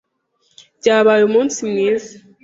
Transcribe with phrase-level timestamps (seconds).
[0.79, 2.13] Byabaye umunsi mwiza.